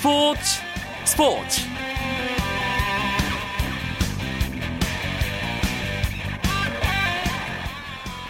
[0.00, 0.40] 스포츠
[1.04, 1.60] 스포츠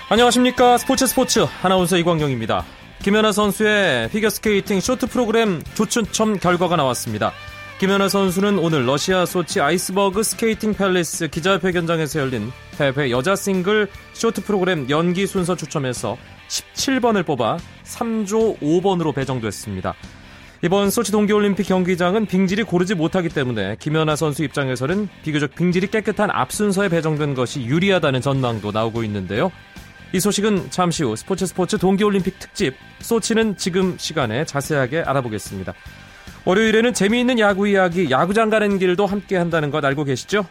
[0.08, 2.64] 안녕하십니까 스포츠 스포츠 아나운서 이광용입니다.
[3.04, 7.30] 김연아 선수의 피겨스케이팅 쇼트 프로그램 조 추첨 결과가 나왔습니다.
[7.78, 14.90] 김연아 선수는 오늘 러시아 소치 아이스버그 스케이팅 팰리스 기자회견장에서 열린 대회 여자 싱글 쇼트 프로그램
[14.90, 16.18] 연기 순서 추첨에서
[16.48, 19.94] 17번을 뽑아 3조 5번으로 배정됐습니다.
[20.62, 26.90] 이번 소치 동계올림픽 경기장은 빙질이 고르지 못하기 때문에 김연아 선수 입장에서는 비교적 빙질이 깨끗한 앞순서에
[26.90, 29.50] 배정된 것이 유리하다는 전망도 나오고 있는데요.
[30.12, 35.72] 이 소식은 잠시 후 스포츠 스포츠 동계올림픽 특집 소치는 지금 시간에 자세하게 알아보겠습니다.
[36.44, 40.44] 월요일에는 재미있는 야구 이야기 야구장 가는 길도 함께 한다는 것 알고 계시죠?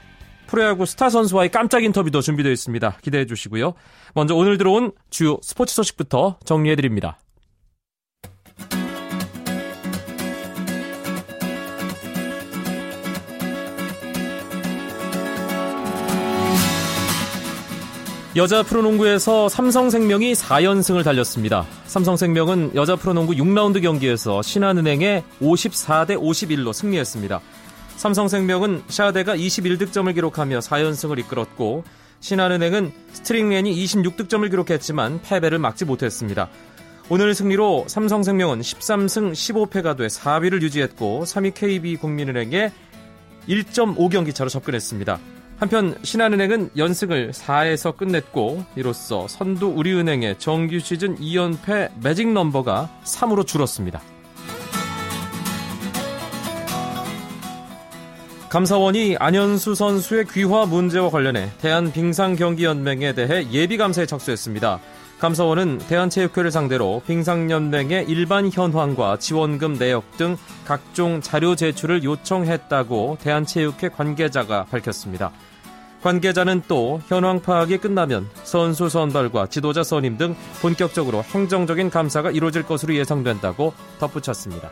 [0.48, 2.98] 프로야구 스타 선수와의 깜짝 인터뷰도 준비되어 있습니다.
[3.04, 3.76] 기대해 주시고요.
[4.16, 7.20] 먼저 오늘 들어온 주요 스포츠 소식부터 정리해 드립니다.
[18.35, 21.66] 여자 프로농구에서 삼성생명이 4연승을 달렸습니다.
[21.85, 27.41] 삼성생명은 여자 프로농구 6라운드 경기에서 신한은행에 54대 51로 승리했습니다.
[27.96, 31.84] 삼성생명은 샤데가 21득점을 기록하며 4연승을 이끌었고
[32.20, 36.49] 신한은행은 스트릭렌이 26득점을 기록했지만 패배를 막지 못했습니다.
[37.10, 42.71] 오늘 승리로 삼성생명은 13승 15패가 돼 4위를 유지했고 3위 KB국민은행에
[43.48, 45.20] 1.5경기 차로 접근했습니다.
[45.60, 54.02] 한편 신한은행은 연승을 4에서 끝냈고 이로써 선두 우리은행의 정규 시즌 2연패 매직 넘버가 3으로 줄었습니다.
[58.48, 64.80] 감사원이 안현수 선수의 귀화 문제와 관련해 대한빙상경기연맹에 대해 예비감사에 착수했습니다.
[65.19, 74.64] 감사원은 대한체육회를 상대로 빙상연맹의 일반 현황과 지원금 내역 등 각종 자료 제출을 요청했다고 대한체육회 관계자가
[74.72, 75.31] 밝혔습니다.
[76.02, 82.96] 관계자는 또 현황 파악이 끝나면 선수 선발과 지도자 선임 등 본격적으로 행정적인 감사가 이루어질 것으로
[82.96, 84.72] 예상된다고 덧붙였습니다.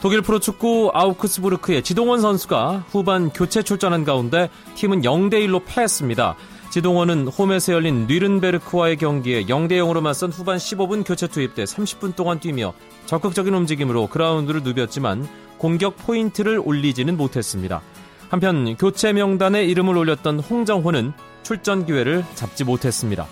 [0.00, 6.36] 독일 프로축구 아우크스부르크의 지동원 선수가 후반 교체 출전한 가운데 팀은 0대1로 패했습니다.
[6.70, 12.74] 지동원은 홈에서 열린 뉘른베르크와의 경기에 0대 0으로 맞선 후반 15분 교체 투입돼 30분 동안 뛰며
[13.06, 17.82] 적극적인 움직임으로 그라운드를 누볐지만 공격 포인트를 올리지는 못했습니다.
[18.28, 23.26] 한편 교체 명단에 이름을 올렸던 홍정호는 출전 기회를 잡지 못했습니다.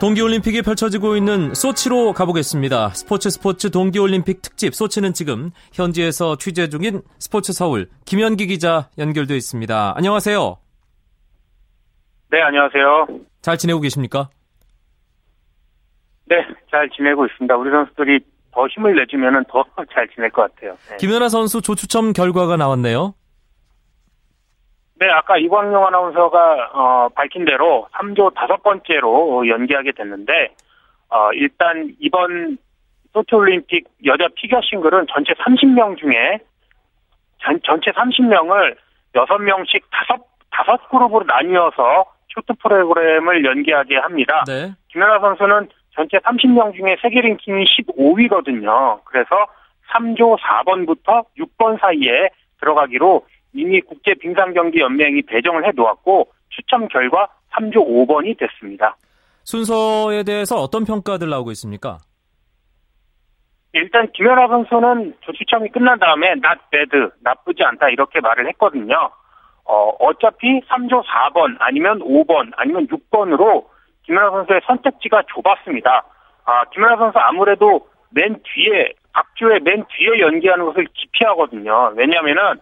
[0.00, 2.90] 동계올림픽이 펼쳐지고 있는 소치로 가보겠습니다.
[2.90, 9.94] 스포츠 스포츠 동계올림픽 특집 소치는 지금 현지에서 취재 중인 스포츠 서울 김현기 기자 연결되어 있습니다.
[9.96, 10.56] 안녕하세요.
[12.30, 13.08] 네, 안녕하세요.
[13.42, 14.28] 잘 지내고 계십니까?
[16.26, 16.36] 네,
[16.70, 17.56] 잘 지내고 있습니다.
[17.56, 18.20] 우리 선수들이
[18.52, 20.76] 더 힘을 내주면 더 잘 지낼 것 같아요.
[20.90, 20.96] 네.
[20.98, 23.14] 김연아 선수 조추첨 결과가 나왔네요.
[25.00, 30.54] 네, 아까 이광용 아나운서가 어, 밝힌 대로 3조 다섯 번째로 연기하게 됐는데
[31.10, 32.58] 어, 일단 이번
[33.12, 36.38] 소치올림픽 여자 피겨 싱글은 전체 30명 중에
[37.42, 38.76] 전, 전체 30명을
[39.14, 42.04] 6명씩 다섯 다섯 그룹으로 나뉘어서
[42.34, 44.44] 쇼트 프로그램을 연기하게 합니다.
[44.46, 44.72] 네.
[44.88, 49.00] 김연아 선수는 전체 30명 중에 세계 랭킹이 15위거든요.
[49.04, 49.46] 그래서
[49.90, 52.28] 3조 4번부터 6번 사이에
[52.60, 58.96] 들어가기로 이미 국제 빙상 경기 연맹이 배정을 해 놓았고 추첨 결과 3조 5번이 됐습니다.
[59.44, 61.98] 순서에 대해서 어떤 평가들 나오고 있습니까?
[63.72, 69.10] 일단 김연아 선수는 저 추첨이 끝난 다음에 not bad, 나쁘지 않다 이렇게 말을 했거든요.
[69.64, 73.66] 어, 어차피 3조 4번 아니면 5번 아니면 6번으로
[74.04, 76.04] 김연아 선수의 선택지가 좁았습니다.
[76.44, 81.92] 아, 김연아 선수 아무래도 맨 뒤에 박주의 맨 뒤에 연기하는 것을 기피하거든요.
[81.96, 82.60] 왜냐하면은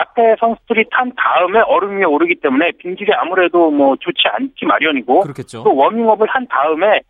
[0.00, 5.62] 앞에 선수들이 탄 다음에 얼음 위에 오르기 때문에 빙질이 아무래도 뭐 좋지 않기 마련이고 그렇겠죠.
[5.64, 7.00] 또 워밍업을 한 다음에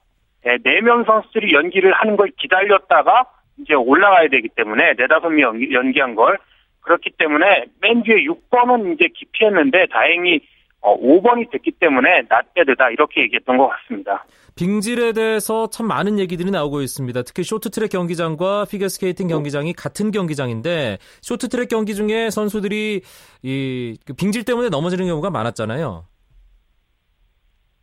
[0.43, 3.25] 네 명 선수들이 연기를 하는 걸 기다렸다가
[3.59, 6.37] 이제 올라가야 되기 때문에 네다섯 명 연기한 걸
[6.83, 10.41] 그렇기 때문에 맨 뒤에 6번은 이제 기피했는데 다행히
[10.83, 14.25] 5번이 됐기 때문에 낫배드다 이렇게 얘기했던 것 같습니다.
[14.57, 17.23] 빙질에 대해서 참 많은 얘기들이 나오고 있습니다.
[17.23, 23.03] 특히 쇼트트랙 경기장과 피겨스케이팅 경기장이 같은 경기장인데 쇼트트랙 경기 중에 선수들이
[23.43, 26.05] 이 빙질 때문에 넘어지는 경우가 많았잖아요.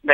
[0.03, 0.13] 네.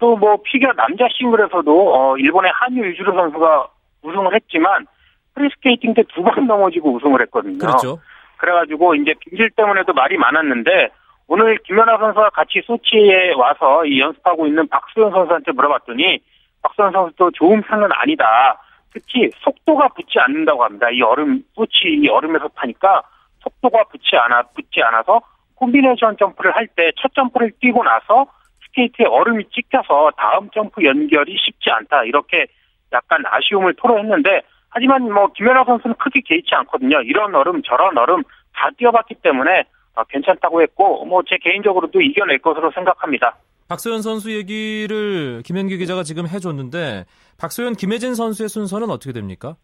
[0.00, 3.68] 또 뭐 피겨 남자 싱글에서도 어, 일본의 하뉴 유즈루 선수가
[4.02, 4.86] 우승을 했지만
[5.34, 7.58] 프리스케이팅 때 두 번 넘어지고 우승을 했거든요.
[7.58, 8.00] 그렇죠.
[8.38, 10.90] 그래가지고 이제 빙질 때문에도 말이 많았는데
[11.26, 16.18] 오늘 김연아 선수와 같이 소치에 와서 이 연습하고 있는 박소연 선수한테 물어봤더니
[16.62, 18.60] 박소연 선수도 좋은 편은 아니다.
[18.92, 20.88] 특히 속도가 붙지 않는다고 합니다.
[20.90, 23.02] 이 얼음 소치 이 얼음에서 타니까
[23.40, 25.20] 속도가 붙지 않아 붙지 않아서
[25.56, 28.26] 콤비네이션 점프를 할 때 첫 점프를 뛰고 나서
[28.66, 32.04] 스케이트에 얼음이 찍혀서 다음 점프 연결이 쉽지 않다.
[32.04, 32.46] 이렇게
[32.92, 37.00] 약간 아쉬움을 토로했는데 하지만 뭐 김연아 선수는 크게 개의치 않거든요.
[37.02, 38.22] 이런 얼음 저런 얼음
[38.52, 39.64] 다 뛰어봤기 때문에 어,
[40.08, 43.36] 괜찮다고 했고 뭐 제 개인적으로도 이겨낼 것으로 생각합니다.
[43.68, 47.04] 박소연 선수 얘기를 김현기 기자가 지금 해줬는데
[47.38, 49.56] 박소연, 김혜진 선수의 순서는 어떻게 됩니까?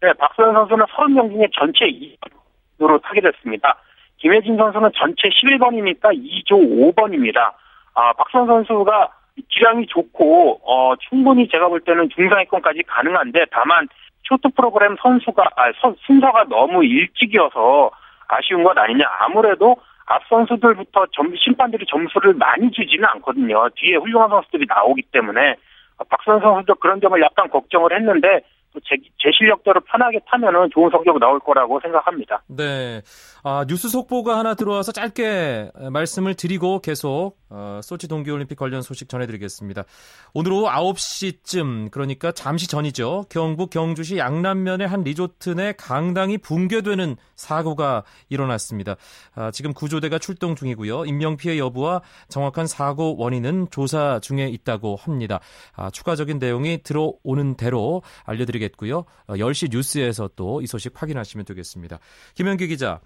[0.00, 3.76] 네, 박소연 선수는 30명 중에 전체 2번으로 타게 됐습니다.
[4.18, 7.54] 김혜진 선수는 전체 11번이니까 2조 5번입니다.
[7.94, 9.10] 아, 박소연 선수가
[9.48, 13.88] 기량이 좋고 어, 충분히 제가 볼 때는 중상위권까지 가능한데 다만
[14.28, 17.90] 쇼트 프로그램 선수가 아, 선, 순서가 너무 일찍이어서
[18.28, 19.04] 아쉬운 것 아니냐.
[19.20, 19.76] 아무래도
[20.06, 23.68] 앞 선수들부터 점, 심판들이 점수를 많이 주지는 않거든요.
[23.74, 25.56] 뒤에 훌륭한 선수들이 나오기 때문에
[26.08, 28.42] 박선 선수도 그런 점을 약간 걱정을 했는데
[28.84, 32.42] 제, 제 실력대로 편하게 타면은 좋은 성적 나올 거라고 생각합니다.
[32.48, 33.02] 네.
[33.42, 39.84] 아, 뉴스 속보가 하나 들어와서 짧게 말씀을 드리고 계속 어, 소치 동계올림픽 관련 소식 전해드리겠습니다.
[40.32, 43.26] 오늘 오후 9시쯤 그러니까 잠시 전이죠.
[43.28, 48.96] 경북 경주시 양남면의 한 리조트 내 강당이 붕괴되는 사고가 일어났습니다.
[49.34, 51.04] 아, 지금 구조대가 출동 중이고요.
[51.04, 55.38] 인명피해 여부와 정확한 사고 원인은 조사 중에 있다고 합니다.
[55.76, 59.04] 아, 추가적인 내용이 들어오는 대로 알려드리겠 고요.
[59.28, 61.98] 10시 어, 뉴스에서 또 이 소식 확인하시면 되겠습니다.
[62.34, 63.00] 김현기 기자.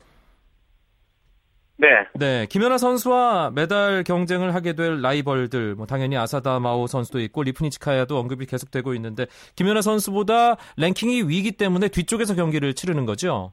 [1.77, 1.89] 네.
[2.15, 2.47] 네.
[2.51, 8.47] 김연아 선수와 메달 경쟁을 하게 될 라이벌들, 뭐 당연히 아사다 마오 선수도 있고 리프니치카야도 언급이
[8.47, 9.27] 계속되고 있는데
[9.57, 13.53] 김연아 선수보다 랭킹이 위기 때문에 뒤쪽에서 경기를 치르는 거죠?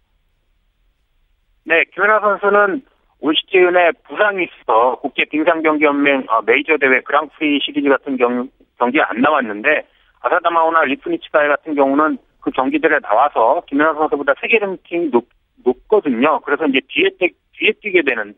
[1.66, 1.84] 네.
[1.94, 2.84] 김연아 선수는
[3.20, 8.50] 올 시즌에 부상이 있어 국제 빙상 경기 연맹 어, 메이저 대회 그랑프리 시리즈 같은 경,
[8.80, 9.88] 경기에 안 나왔는데
[10.22, 15.28] 아사다 마오나 리프니츠카야 같은 경우는 그 경기들에 나와서 김연아 선수보다 세계 랭킹이 높,
[15.64, 16.40] 높거든요.
[16.42, 17.10] 그래서 이제 뒤에
[17.54, 18.38] 뒤에 뛰게 되는데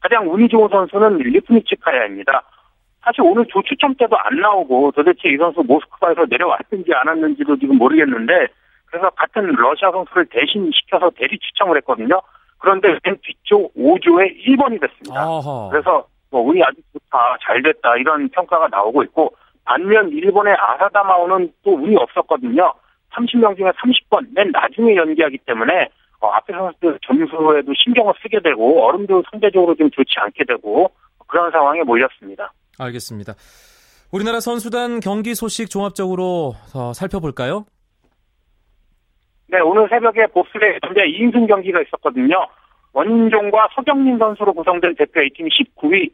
[0.00, 2.42] 가장 운이 좋은 선수는 리프니츠카야입니다.
[3.02, 7.76] 사실 오늘 조 추첨 때도 안 나오고 도대체 이 선수 모스크바에서 내려왔는지 안 왔는지도 지금
[7.76, 8.46] 모르겠는데
[8.86, 12.20] 그래서 같은 러시아 선수를 대신 시켜서 대리 추첨을 했거든요.
[12.58, 15.20] 그런데 맨 뒤쪽 5조에 1번이 됐습니다.
[15.20, 15.68] 아하.
[15.70, 19.34] 그래서 뭐 운이 아주 좋다, 잘 됐다 이런 평가가 나오고 있고
[19.64, 22.72] 반면 일본의 아사다마오는 또 운이 없었거든요.
[23.12, 25.88] 30명 중에 30번 맨 나중에 연기하기 때문에
[26.20, 30.90] 어, 앞에 선수들 점수에도 신경을 쓰게 되고 얼음도 상대적으로 좀 좋지 않게 되고
[31.26, 32.52] 그런 상황에 몰렸습니다.
[32.78, 33.34] 알겠습니다.
[34.12, 36.54] 우리나라 선수단 경기 소식 종합적으로
[36.94, 37.66] 살펴볼까요?
[39.48, 42.46] 네, 오늘 새벽에 봅슬레 현재 2인승 경기가 있었거든요.
[42.92, 46.10] 원종과 서경민 선수로 구성된 대표 A팀이 19위,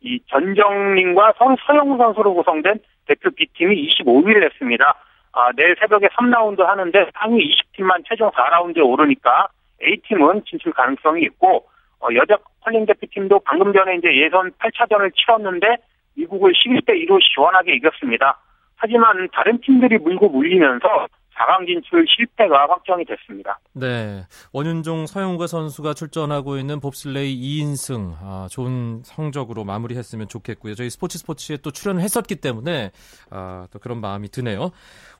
[0.00, 4.94] 이 전정민과 서, 서영우 선수로 구성된 대표 B팀이 25위를 했습니다.
[5.32, 9.48] 아, 내일 새벽에 3라운드 하는데 상위 20팀만 최종 4라운드에 오르니까
[9.82, 11.66] A팀은 진출 가능성이 있고
[12.00, 15.76] 어, 여자 컬링 대표팀도 방금 전에 이제 예선 8차전을 치렀는데
[16.14, 18.38] 미국을 11대 2로 시원하게 이겼습니다.
[18.76, 21.06] 하지만 다른 팀들이 물고 물리면서
[21.38, 23.58] 4강 진출 실패가 확정이 됐습니다.
[23.74, 24.22] 네.
[24.52, 30.74] 원윤종 서영우가 선수가 출전하고 있는 봅슬레이 2인승, 아, 좋은 성적으로 마무리했으면 좋겠고요.
[30.74, 32.90] 저희 스포츠 스포츠에 또 출연을 했었기 때문에,
[33.30, 34.70] 아, 또 그런 마음이 드네요.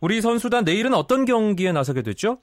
[0.01, 2.39] 우리 선수단 내일은 어떤 경기에 나서게 됐죠?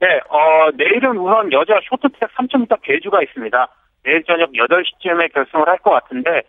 [0.00, 3.68] 네, 어, 내일은 우선 여자 쇼트트랙 3000m 계주가 있습니다.
[4.04, 6.42] 내일 저녁 8시쯤에 결승을 할 것 같은데,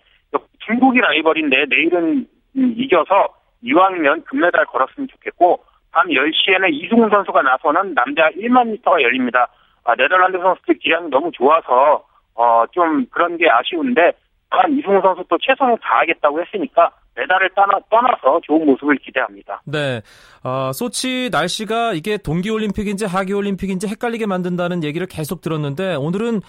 [0.65, 3.29] 중국이 라이벌인데 내일은 이겨서
[3.61, 9.47] 이왕이면 금메달 걸었으면 좋겠고 밤 10시에는 이승훈 선수가 나서는 남자 1만 미터가 열립니다.
[9.83, 14.13] 아, 네덜란드 선수들 기량이 너무 좋아서 어, 좀 그런 게 아쉬운데
[14.49, 19.61] 다만 이승훈 선수 또 최선을 다하겠다고 했으니까 메달을 떠나, 떠나서 좋은 모습을 기대합니다.
[19.65, 20.01] 네.
[20.43, 26.41] 어, 소치 날씨가 이게 동계올림픽인지 하계올림픽인지 헷갈리게 만든다는 얘기를 계속 들었는데 오늘은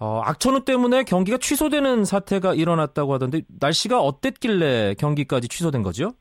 [0.00, 6.12] 어, 악천후 때문에 경기가 취소되는 사태가 일어났다고 하던데 날씨가 어땠길래 경기까지 취소된 거죠?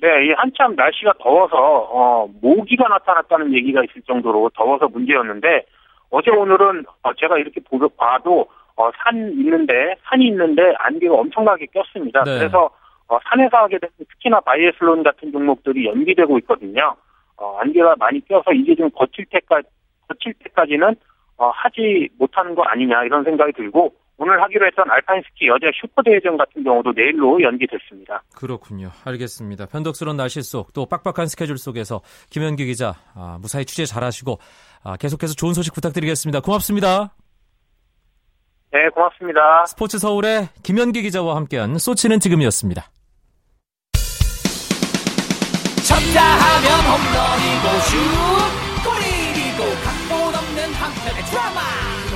[0.00, 5.66] 네, 이 한참 날씨가 더워서 어, 모기가 나타났다는 얘기가 있을 정도로 더워서 문제였는데
[6.10, 12.24] 어제 오늘은 어, 제가 이렇게 보고 봐도 어, 산 있는데 산이 있는데 안개가 엄청나게 꼈습니다.
[12.24, 12.38] 네.
[12.38, 12.70] 그래서
[13.08, 16.94] 어, 산에서 하게 되면 특히나 바이애슬론 같은 종목들이 연기되고 있거든요.
[17.36, 19.66] 어, 안개가 많이 껴서 이게 좀 거칠 때까지
[20.06, 20.94] 거칠 때까지는
[21.38, 26.64] 어, 하지 못하는 거 아니냐 이런 생각이 들고 오늘 하기로 했던 알파인스키 여자 슈퍼대회전 같은
[26.64, 28.22] 경우도 내일로 연기됐습니다.
[28.36, 28.90] 그렇군요.
[29.04, 29.66] 알겠습니다.
[29.66, 34.38] 변덕스러운 날씨 속 또 빡빡한 스케줄 속에서 김현기 기자 아, 무사히 취재 잘하시고
[34.84, 36.40] 아, 계속해서 좋은 소식 부탁드리겠습니다.
[36.40, 37.14] 고맙습니다.
[38.72, 39.64] 네, 고맙습니다.
[39.66, 42.82] 스포츠 서울의 김현기 기자와 함께한 소치는 지금이었습니다.
[45.88, 47.96] 쳤다 하면 홈런이고 슛
[48.84, 51.67] 골이고 각본 없는 한편의 드라마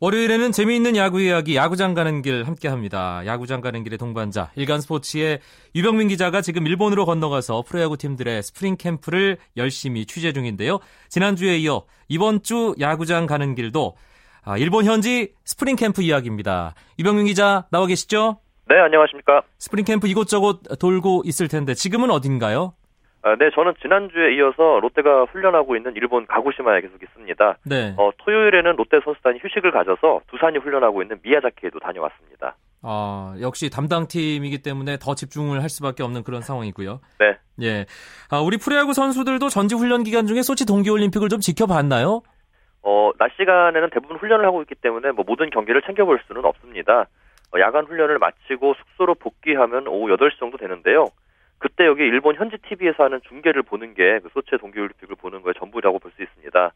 [0.00, 3.26] 월요일에는 재미있는 야구 이야기 야구장 가는 길 함께합니다.
[3.26, 5.40] 야구장 가는 길의 동반자 일간 스포츠의
[5.74, 10.78] 유병민 기자가 지금 일본으로 건너가서 프로야구 팀들의 스프링 캠프를 열심히 취재 중인데요.
[11.08, 13.96] 지난주에 이어 이번 주 야구장 가는 길도
[14.44, 16.74] 아, 일본 현지 스프링 캠프 이야기입니다.
[17.00, 18.38] 유병민 기자 나와 계시죠?
[18.68, 19.42] 네, 안녕하십니까.
[19.58, 22.74] 스프링 캠프 이곳저곳 돌고 있을 텐데 지금은 어딘가요?
[23.22, 27.58] 아, 네, 저는 지난주에 이어서 롯데가 훈련하고 있는 일본 가고시마에 계속 있습니다.
[27.64, 27.94] 네.
[27.96, 32.56] 어, 토요일에는 롯데 선수단이 휴식을 가져서 두산이 훈련하고 있는 미야자키에도 다녀왔습니다.
[32.82, 37.00] 아, 역시 담당 팀이기 때문에 더 집중을 할 수밖에 없는 그런 상황이고요.
[37.18, 37.38] 네.
[37.62, 37.86] 예.
[38.30, 42.22] 아, 우리 프로야구 선수들도 전지 훈련 기간 중에 소치 동계 올림픽을 좀 지켜봤나요?
[42.82, 47.06] 어, 낮 시간에는 대부분 훈련을 하고 있기 때문에 뭐 모든 경기를 챙겨볼 수는 없습니다.
[47.52, 51.06] 어, 야간 훈련을 마치고 숙소로 복귀하면 오후 8시 정도 되는데요.
[51.58, 55.98] 그때 여기 일본 현지 TV에서 하는 중계를 보는 게 그 소치 동계올림픽을 보는 거에 전부라고
[55.98, 56.72] 볼 수 있습니다.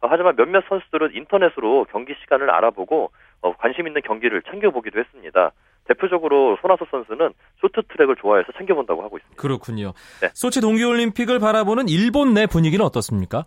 [0.00, 3.10] 어, 하지만 몇몇 선수들은 인터넷으로 경기 시간을 알아보고
[3.42, 5.52] 어, 관심 있는 경기를 챙겨보기도 했습니다.
[5.86, 9.40] 대표적으로 손아섭 선수는 쇼트트랙을 좋아해서 챙겨본다고 하고 있습니다.
[9.40, 9.92] 그렇군요.
[10.20, 10.28] 네.
[10.34, 13.44] 소치 동계올림픽을 바라보는 일본 내 분위기는 어떻습니까?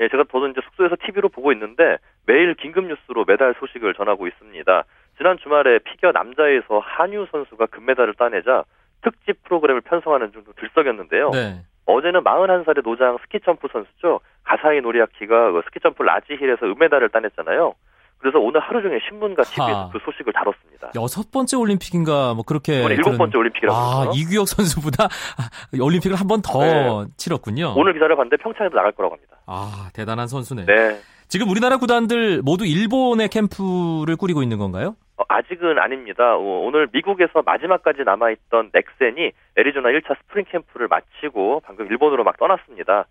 [0.00, 4.84] 예, 제가 저도 이제 숙소에서 TV로 보고 있는데 매일 긴급 뉴스로 메달 소식을 전하고 있습니다.
[5.18, 8.64] 지난 주말에 피겨 남자에서 하뉴 선수가 금메달을 따내자
[9.02, 11.30] 특집 프로그램을 편성하는 등 들썩였는데요.
[11.30, 11.62] 네.
[11.86, 14.20] 어제는 41살의 노장 스키점프 선수죠.
[14.44, 17.74] 가사이 노리아키가 그 스키점프 라지힐에서 은메달을 따냈잖아요.
[18.18, 19.90] 그래서 오늘 하루 종일 신문과 TV에서 하.
[19.90, 20.92] 그 소식을 다뤘습니다.
[20.94, 24.18] 여섯 번째 올림픽인가 뭐 그렇게 이번에 일곱 들은- 번째 올림픽이라고 아, 그러죠.
[24.20, 25.08] 이규혁 선수보다
[25.82, 27.10] 올림픽을 한 번더 네.
[27.16, 27.74] 치렀군요.
[27.76, 29.36] 오늘 기사를 봤는데 평창에도 나갈 거라고 합니다.
[29.46, 30.66] 아, 대단한 선수네.
[30.66, 31.00] 네.
[31.26, 34.94] 지금 우리나라 구단들 모두 일본의 캠프를 꾸리고 있는 건가요?
[35.22, 36.34] 어, 아직은 아닙니다.
[36.36, 43.06] 어, 오늘 미국에서 마지막까지 남아있던 넥센이 애리조나 1차 스프링 캠프를 마치고 방금 일본으로 막 떠났습니다.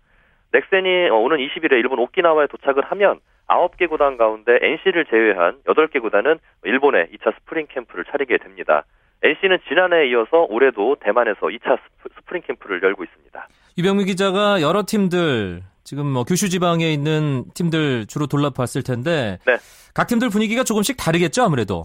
[0.52, 6.38] 넥센이 어, 오는 20일에 일본 오키나와에 도착을 하면 9개 구단 가운데 NC를 제외한 8개 구단은
[6.64, 8.84] 일본에 2차 스프링 캠프를 차리게 됩니다.
[9.22, 13.48] NC는 지난해에 이어서 올해도 대만에서 2차 스프- 스프링 캠프를 열고 있습니다.
[13.78, 19.56] 유병미 기자가 여러 팀들 지금 뭐 규슈 지방에 있는 팀들 주로 돌아봤을 텐데 네.
[19.94, 21.84] 각 팀들 분위기가 조금씩 다르겠죠 아무래도.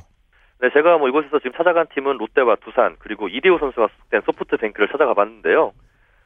[0.60, 5.14] 네, 제가 뭐 이곳에서 지금 찾아간 팀은 롯데와 두산 그리고 이대호 선수가 소속된 소프트뱅크를 찾아가
[5.14, 5.74] 봤는데요.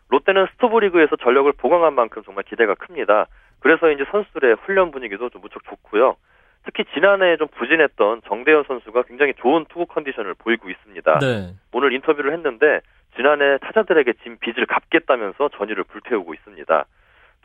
[0.09, 3.27] 롯데는 스토브리그에서 전력을 보강한 만큼 정말 기대가 큽니다.
[3.59, 6.15] 그래서 이제 선수들의 훈련 분위기도 좀 무척 좋고요.
[6.63, 11.19] 특히 지난해 좀 부진했던 정대현 선수가 굉장히 좋은 투구 컨디션을 보이고 있습니다.
[11.19, 11.53] 네.
[11.73, 12.81] 오늘 인터뷰를 했는데
[13.15, 16.85] 지난해 타자들에게 진 빚을 갚겠다면서 전의를 불태우고 있습니다.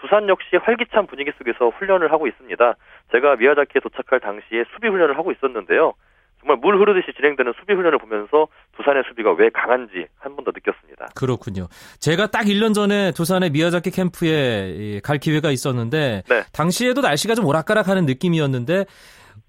[0.01, 2.75] 두산 역시 활기찬 분위기 속에서 훈련을 하고 있습니다.
[3.13, 5.95] 제가 미야자키에 도착할 당시에 수비 훈련을 하고 있었는데요.
[6.47, 11.09] 정말 물 흐르듯이 진행되는 수비 훈련을 보면서 두산의 수비가 왜 강한지 한 번 더 느꼈습니다.
[11.17, 11.67] 그렇군요.
[11.99, 16.43] 제가 딱 1년 전에 두산의 미야자키 캠프에 이갈 기회가 있었는데 네.
[16.53, 18.85] 당시에도 날씨가 좀 오락가락하는 느낌이었는데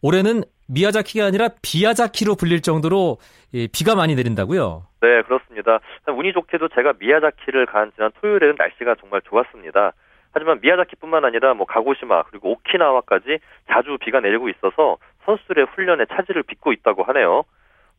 [0.01, 3.17] 올해는 미야자키가 아니라 비야자키로 불릴 정도로
[3.51, 4.87] 이 비가 많이 내린다고요.
[5.01, 5.79] 네, 그렇습니다.
[6.07, 9.93] 운이 좋게도 제가 미야자키를 간 지난 토요일에는 날씨가 정말 좋았습니다.
[10.33, 13.39] 하지만 미야자키뿐만 아니라 뭐 가고시마 그리고 오키나와까지
[13.71, 17.43] 자주 비가 내리고 있어서 선수들의 훈련에 차질을 빚고 있다고 하네요.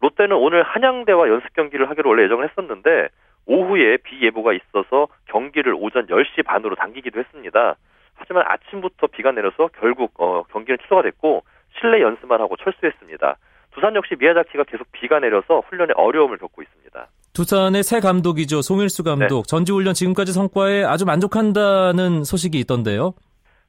[0.01, 3.09] 롯데는 오늘 한양대와 연습 경기를 하기로 원래 예정을 했었는데
[3.47, 7.77] 오후에 비 예보가 있어서 경기를 오전 10시 반으로 당기기도 했습니다.
[8.15, 11.45] 하지만 아침부터 비가 내려서 결국 어, 경기는 취소가 됐고
[11.79, 13.37] 실내 연습만 하고 철수했습니다.
[13.73, 17.07] 두산 역시 미야자키가 계속 비가 내려서 훈련에 어려움을 겪고 있습니다.
[17.33, 18.63] 두산의 새 감독이죠.
[18.63, 19.47] 송일수 감독.
[19.47, 23.15] 전지훈련 지금까지 성과에 아주 만족한다는 소식이 있던데요.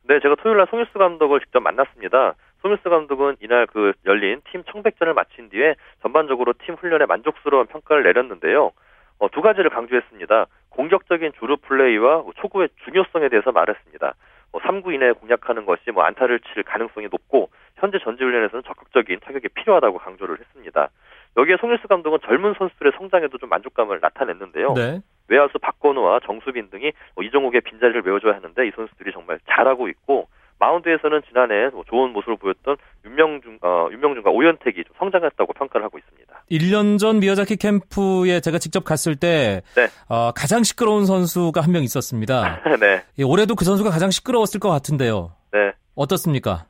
[0.08, 2.34] 네, 제가 토요일 날 송일수 감독을 직접 만났습니다.
[2.62, 8.72] 송일수 감독은 이날 그 열린 팀 청백전을 마친 뒤에 전반적으로 팀 훈련에 만족스러운 평가를 내렸는데요.
[9.20, 10.46] 어, 두 가지를 강조했습니다.
[10.70, 14.14] 공격적인 주루 플레이와 초구의 중요성에 대해서 말했습니다.
[14.52, 20.00] 뭐 3구 이내에 공략하는 것이 뭐 안타를 칠 가능성이 높고 현재 전지훈련에서는 적극적인 타격이 필요하다고
[20.00, 20.90] 강조를 했습니다.
[21.38, 24.74] 여기에 송일수 감독은 젊은 선수들의 성장에도 좀 만족감을 나타냈는데요.
[24.74, 25.02] 네.
[25.28, 30.28] 외야수 박건우와 정수빈 등이 뭐 이정욱의 빈자리를 메워줘야 하는데 이 선수들이 정말 잘하고 있고
[30.60, 32.76] 마운드에서는 지난해 뭐 좋은 모습을 보였던
[33.06, 36.44] 윤명중, 어, 윤명중과 오현택이 좀 성장했다고 평가를 하고 있습니다.
[36.52, 39.88] 1년 전 미야자키 캠프에 제가 직접 갔을 때 네.
[40.10, 42.62] 어, 가장 시끄러운 선수가 한 명 있었습니다.
[42.82, 45.32] 네, 예, 올해도 그 선수가 가장 시끄러웠을 것 같은데요.
[45.54, 45.72] 네.
[45.96, 46.66] 어떻습니까?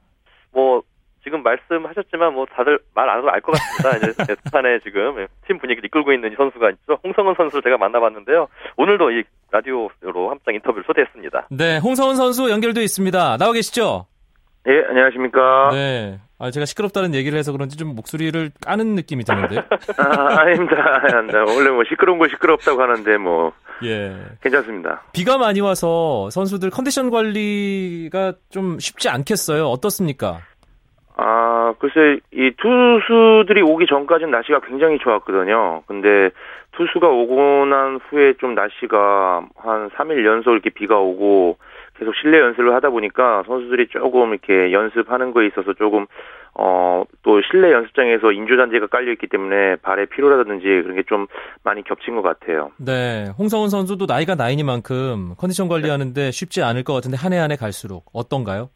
[1.30, 3.98] 뭐 지금 말씀하셨지만 뭐 다들 말 안 해도 알 것 같습니다.
[4.12, 7.00] 이제 두산에 지금 팀 분위기를 이끌고 있는 이 선수가 있죠.
[7.04, 8.48] 홍성은 선수를 제가 만나봤는데요.
[8.78, 9.90] 오늘도 이 라디오로
[10.30, 11.48] 함장 인터뷰를 초대했습니다.
[11.52, 13.38] 네, 홍서원 선수 연결돼 있습니다.
[13.38, 14.06] 나와 계시죠?
[14.68, 15.70] 예, 안녕하십니까.
[15.72, 16.20] 네.
[16.38, 19.62] 아, 제가 시끄럽다는 얘기를 해서 그런지 좀 목소리를 까는 느낌이 드는데요.
[19.98, 21.02] 아, 아닙니다.
[21.04, 21.40] 아닙니다.
[21.46, 23.52] 원래 뭐 시끄러운 거 시끄럽다고 하는데 뭐
[23.84, 24.16] 예.
[24.42, 25.02] 괜찮습니다.
[25.14, 29.68] 비가 많이 와서 선수들 컨디션 관리가 좀 쉽지 않겠어요.
[29.68, 30.40] 어떻습니까?
[31.22, 35.84] 아, 글쎄 이 투수들이 오기 전까지는 날씨가 굉장히 좋았거든요.
[35.86, 36.30] 근데
[36.72, 41.58] 투수가 오고 난 후에 좀 날씨가 한 3일 연속 이렇게 비가 오고
[41.98, 46.06] 계속 실내 연습을 하다 보니까 선수들이 조금 이렇게 연습하는 거에 있어서 조금
[46.54, 51.28] 어 또 실내 연습장에서 인조잔디가 깔려 있기 때문에 발의 피로라든지 그런 게 좀
[51.64, 52.72] 많이 겹친 것 같아요.
[52.78, 53.28] 네.
[53.38, 58.06] 홍성훈 선수도 나이가 나이니만큼 컨디션 관리하는데 쉽지 않을 것 같은데 한 해 한 해 갈수록
[58.14, 58.70] 어떤가요?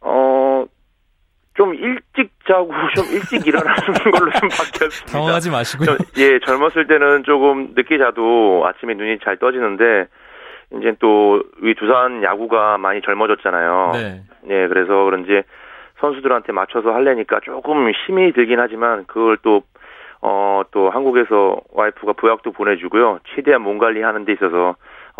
[0.00, 0.64] 어,
[1.54, 3.76] 좀 일찍 자고 좀 일찍 일어나는
[4.12, 5.12] 걸로 좀 바뀌었습니다.
[5.12, 5.86] 당황하지 마시고요.
[5.86, 10.06] 저- 예, 젊었을 때는 조금 늦게 자도 아침에 눈이 잘 떠지는데,
[10.78, 13.90] 이제 또, 우리 두산 야구가 많이 젊어졌잖아요.
[13.94, 14.22] 네.
[14.50, 15.42] 예, 그래서 그런지
[16.00, 19.62] 선수들한테 맞춰서 하려니까 조금 힘이 들긴 하지만, 그걸 또,
[20.20, 23.20] 어, 또 한국에서 와이프가 부약도 보내주고요.
[23.34, 24.74] 최대한 몸 관리하는 데 있어서 어,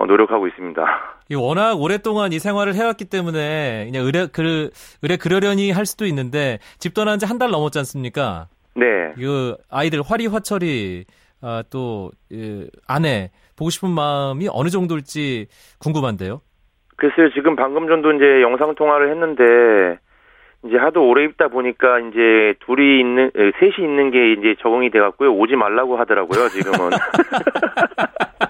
[0.06, 0.84] 노력하고 있습니다.
[1.30, 4.70] 이 워낙 오랫동안 이 생활을 해왔기 때문에 그냥 의뢰 그
[5.02, 8.46] 의뢰 그러려니 할 수도 있는데 집 떠난 지 한 달 넘었지 않습니까?
[8.74, 9.12] 네.
[9.16, 11.04] 그 아이들 화리 화철이
[11.42, 15.46] 아, 또 예, 아내 보고 싶은 마음이 어느 정도일지
[15.78, 16.40] 궁금한데요.
[16.96, 19.98] 글쎄요, 지금 방금 전도 이제 영상 통화를 했는데,
[20.64, 25.32] 이제 하도 오래 입다 보니까 이제 둘이 있는, 에, 셋이 있는 게 이제 적응이 돼갖고요.
[25.32, 26.90] 오지 말라고 하더라고요, 지금은.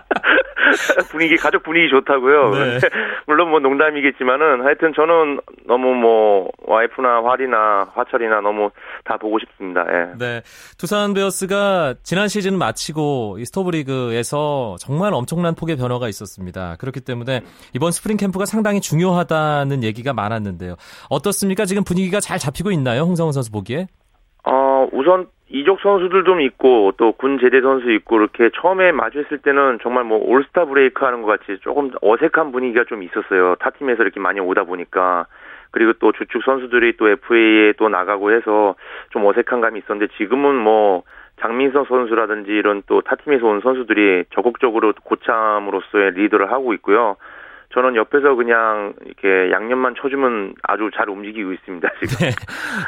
[1.11, 2.51] 분위기, 가족 분위기 좋다고요.
[2.51, 2.79] 네.
[3.27, 8.71] 물론 뭐 농담이겠지만은 하여튼 저는 너무 뭐 와이프나 화리나 화철이나 너무
[9.05, 9.85] 다 보고 싶습니다.
[9.89, 10.19] 예.
[10.19, 10.43] 네.
[10.77, 16.77] 두산 베어스가 지난 시즌 마치고 이 스토브리그에서 정말 엄청난 폭의 변화가 있었습니다.
[16.79, 17.43] 그렇기 때문에
[17.75, 20.77] 이번 스프링 캠프가 상당히 중요하다는 얘기가 많았는데요.
[21.09, 21.65] 어떻습니까?
[21.65, 23.03] 지금 분위기가 잘 잡히고 있나요?
[23.03, 23.87] 홍성흔 선수 보기에?
[24.79, 29.79] 어, 우선 이적 선수들 좀 있고 또 군 제대 선수 있고 이렇게 처음에 마주했을 때는
[29.83, 33.57] 정말 뭐 올스타 브레이크 하는 것 같이 조금 어색한 분위기가 좀 있었어요.
[33.57, 35.27] 타 팀에서 이렇게 많이 오다 보니까
[35.71, 38.75] 그리고 또 주축 선수들이 또 FA에 또 나가고 해서
[39.11, 41.03] 좀 어색한 감이 있었는데 지금은 뭐
[41.41, 47.17] 장민석 선수라든지 이런 또 타 팀에서 온 선수들이 적극적으로 고참으로서의 리더를 하고 있고요.
[47.75, 51.89] 저는 옆에서 그냥 이렇게 양념만 쳐주면 아주 잘 움직이고 있습니다.
[52.01, 52.17] 지금.
[52.29, 52.35] 네.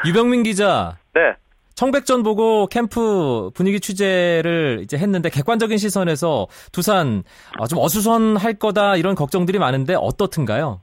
[0.09, 0.93] 유병민 기자.
[1.13, 1.35] 네.
[1.81, 7.23] 청백전 보고 캠프 분위기 취재를 이제 했는데 객관적인 시선에서 두산
[7.59, 10.81] 아, 좀 어수선할 거다 이런 걱정들이 많은데 어떻든가요?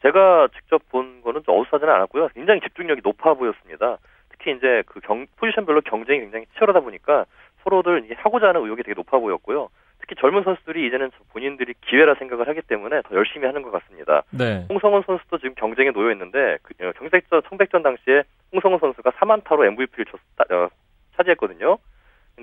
[0.00, 2.28] 제가 직접 본 거는 좀 어수선하지는 않았고요.
[2.32, 3.98] 굉장히 집중력이 높아 보였습니다.
[4.30, 7.26] 특히 이제 그 경, 포지션별로 경쟁이 굉장히 치열하다 보니까
[7.62, 9.68] 서로들 하고자 하는 의욕이 되게 높아 보였고요.
[10.00, 14.22] 특히 젊은 선수들이 이제는 본인들이 기회라 생각을 하기 때문에 더 열심히 하는 것 같습니다.
[14.30, 14.64] 네.
[14.70, 20.04] 홍성원 선수도 지금 경쟁에 놓여 있는데 그, 어, 경색전 청백전 당시에 홍성원 선수가 4만타로 MVP를
[20.06, 20.18] 쳤,
[20.52, 20.68] 어,
[21.16, 21.78] 차지했거든요.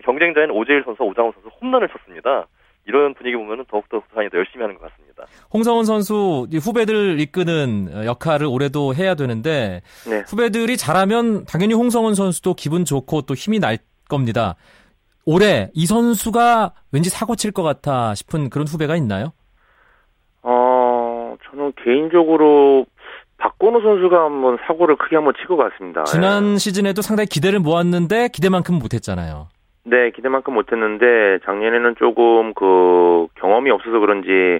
[0.03, 2.45] 경쟁자인 오재일 선수, 오장훈 선수 홈런을 쳤습니다.
[2.85, 5.25] 이런 분위기 보면은 더욱더 두산이 더 열심히 하는 것 같습니다.
[5.53, 10.23] 홍성훈 선수 이 후배들 이끄는 역할을 올해도 해야 되는데 네.
[10.27, 14.55] 후배들이 잘하면 당연히 홍성훈 선수도 기분 좋고 또 힘이 날 겁니다.
[15.25, 19.33] 올해 이 선수가 왠지 사고 칠 것 같아 싶은 그런 후배가 있나요?
[20.43, 22.85] 어, 저는 개인적으로
[23.37, 26.03] 박건우 선수가 한번 사고를 크게 한번 칠것 같습니다.
[26.05, 26.57] 지난 예.
[26.57, 29.47] 시즌에도 상당히 기대를 모았는데 기대만큼 못했잖아요.
[29.83, 34.59] 네, 기대만큼 못했는데 작년에는 조금 그 경험이 없어서 그런지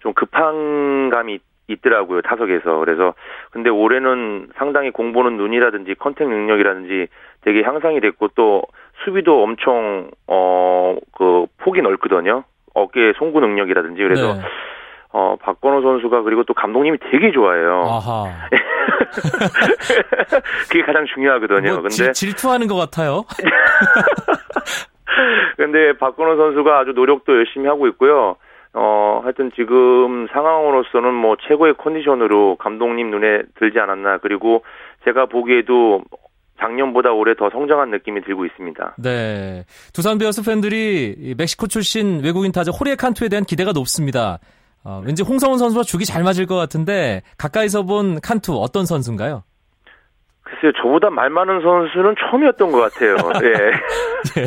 [0.00, 3.14] 좀 급한 감이 있더라고요 타석에서 그래서
[3.50, 7.06] 근데 올해는 상당히 공보는 눈이라든지 컨택 능력이라든지
[7.42, 8.62] 되게 향상이 됐고 또
[9.04, 14.40] 수비도 엄청 어 그 폭이 넓거든요 어깨 송구 능력이라든지 그래서 네.
[15.12, 18.24] 어 박건호 선수가 그리고 또 감독님이 되게 좋아해요 아하.
[20.70, 23.24] 그게 가장 중요하거든요 뭐 근데 질, 질투하는 것 같아요.
[25.56, 28.36] 근데 박건호 선수가 아주 노력도 열심히 하고 있고요.
[28.74, 34.18] 어, 하여튼 지금 상황으로서는 뭐 최고의 컨디션으로 감독님 눈에 들지 않았나.
[34.18, 34.64] 그리고
[35.04, 36.02] 제가 보기에도
[36.58, 38.94] 작년보다 올해 더 성장한 느낌이 들고 있습니다.
[38.98, 39.64] 네.
[39.92, 44.38] 두산 베어스 팬들이 멕시코 출신 외국인 타자 호리에 칸투에 대한 기대가 높습니다.
[44.84, 49.44] 어, 왠지 홍성훈 선수와 죽이 잘 맞을 것 같은데 가까이서 본 칸투 어떤 선수인가요?
[50.42, 53.16] 글쎄요, 저보다 말 많은 선수는 처음이었던 것 같아요.
[53.46, 54.44] 예.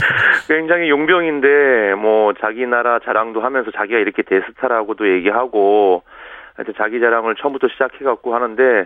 [0.48, 6.04] 굉장히 용병인데, 뭐, 자기 나라 자랑도 하면서 자기가 이렇게 대스타라고도 얘기하고,
[6.56, 8.86] 하여튼 자기 자랑을 처음부터 시작해갖고 하는데,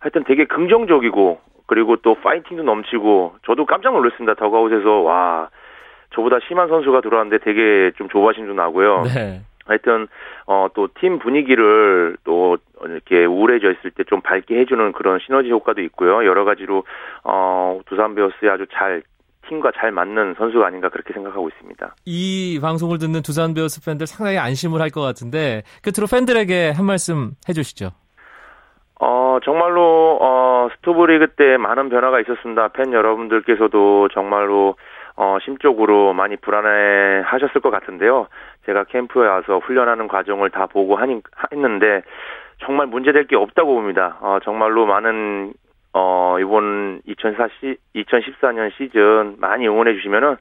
[0.00, 4.34] 하여튼 되게 긍정적이고, 그리고 또 파이팅도 넘치고, 저도 깜짝 놀랐습니다.
[4.34, 5.48] 더가웃에서, 와,
[6.14, 9.02] 저보다 심한 선수가 들어왔는데 되게 좀 조바심도 나고요.
[9.14, 9.42] 네.
[9.66, 10.08] 하여튼
[10.50, 15.82] 어 또 팀 분위기를 또 이렇게 우울해져 있을 때 좀 밝게 해주는 그런 시너지 효과도
[15.82, 16.24] 있고요.
[16.24, 16.84] 여러 가지로
[17.24, 19.02] 어 두산 베어스에 아주 잘
[19.46, 21.94] 팀과 잘 맞는 선수가 아닌가 그렇게 생각하고 있습니다.
[22.06, 27.32] 이 방송을 듣는 두산 베어스 팬들 상당히 안심을 할 것 같은데 끝으로 팬들에게 한 말씀
[27.48, 27.90] 해주시죠.
[29.00, 32.68] 어 정말로 어 스토브리그 때 많은 변화가 있었습니다.
[32.68, 34.76] 팬 여러분들께서도 정말로
[35.16, 38.28] 어 심적으로 많이 불안해 하셨을 것 같은데요.
[38.68, 41.20] 제가 캠프에 와서 훈련하는 과정을 다 보고 하니,
[41.52, 42.02] 했는데
[42.64, 44.18] 정말 문제될 게 없다고 봅니다.
[44.20, 45.52] 어, 정말로 많은
[45.92, 50.36] 어, 이번 2014 시, 2014년 시즌 많이 응원해 주시면은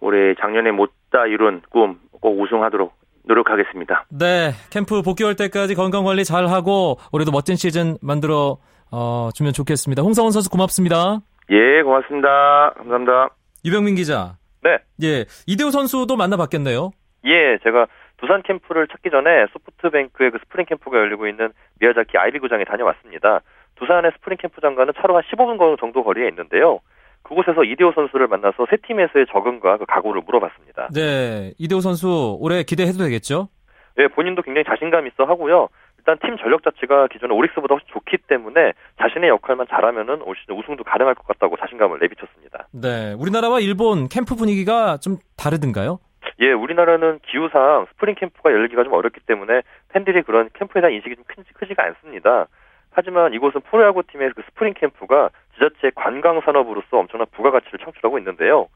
[0.00, 2.92] 올해 작년에 못 다 이룬 꿈 꼭 우승하도록
[3.24, 4.04] 노력하겠습니다.
[4.10, 8.58] 네, 캠프 복귀할 때까지 건강 관리 잘 하고 올해도 멋진 시즌 만들어
[8.90, 10.02] 어, 주면 좋겠습니다.
[10.02, 11.20] 홍성훈 선수 고맙습니다.
[11.50, 12.74] 예, 고맙습니다.
[12.76, 13.30] 감사합니다.
[13.64, 14.36] 유병민 기자.
[14.62, 14.78] 네.
[15.02, 16.90] 예, 이대호 선수도 만나봤겠네요.
[17.24, 17.86] 예, 제가
[18.18, 23.40] 두산 캠프를 찾기 전에 소프트뱅크의 그 스프링 캠프가 열리고 있는 미야자키 아이비 구장에 다녀왔습니다.
[23.76, 26.80] 두산의 스프링 캠프장과는 차로 한 15분 정도 거리에 있는데요.
[27.22, 30.88] 그곳에서 이대호 선수를 만나서 새 팀에서의 적응과 그 각오를 물어봤습니다.
[30.94, 33.48] 네, 이대호 선수 올해 기대해도 되겠죠?
[33.96, 35.68] 네, 본인도 굉장히 자신감 있어 하고요.
[35.98, 40.84] 일단 팀 전력 자체가 기존의 오릭스보다 훨씬 좋기 때문에 자신의 역할만 잘하면은 올 시즌 우승도
[40.84, 42.68] 가능할 것 같다고 자신감을 내비쳤습니다.
[42.72, 45.98] 네, 우리나라와 일본 캠프 분위기가 좀 다르든가요?
[46.40, 51.24] 예, 우리나라는 기후상 스프링 캠프가 열리기가 좀 어렵기 때문에 팬들이 그런 캠프에 대한 인식이 좀
[51.26, 52.46] 크지, 크지가 않습니다.
[52.92, 58.68] 하지만 이곳은 프로야구 팀의 그 스프링 캠프가 지자체 관광 산업으로서 엄청난 부가가치를 창출하고 있는데요.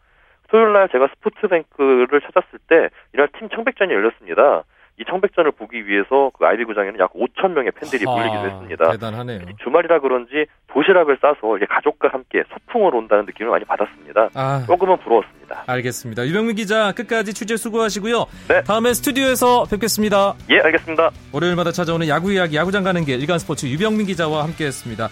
[0.49, 4.65] 토요일 날 제가 소프트뱅크를 찾았을 때 이날 팀 청백전이 열렸습니다.
[4.99, 8.93] 이 청백전을 보기 위해서 그 아이비 구장에는 약 5천 명의 팬들이 몰리기도 했습니다.
[8.93, 9.41] 대단하네요.
[9.63, 14.31] 주말이라 그런지 도시락을 싸서 이렇게 가족과 함께 소풍을 온다는 느낌을 많이 받았습니다.
[14.35, 15.65] 아, 조금은 부러웠습니다.
[15.67, 16.27] 알겠습니다.
[16.27, 18.27] 유병민 기자 끝까지 취재 수고하시고요.
[18.49, 18.63] 네.
[18.63, 20.35] 다음에 스튜디오에서 뵙겠습니다.
[20.51, 21.11] 예, 알겠습니다.
[21.33, 25.09] 월요일마다 찾아오는 야구 이야기 야구장 가는 길 일간 스포츠 유병민 기자와 함께했습니다.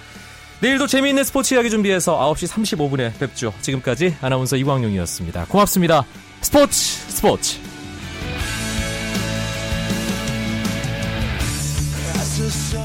[0.62, 3.53] 내일도 재미있는 스포츠 이야기 준비해서 9시 35분에 뵙죠.
[3.61, 5.47] 지금까지 아나운서 이광용이었습니다.
[5.47, 6.03] 고맙습니다.
[6.40, 6.71] 스포츠
[7.11, 7.72] 스포츠
[12.53, 12.82] so